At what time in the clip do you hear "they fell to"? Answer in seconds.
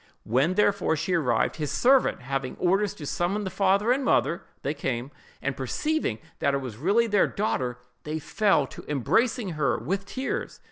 8.01-8.83